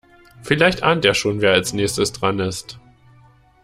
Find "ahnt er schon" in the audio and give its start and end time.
0.81-1.41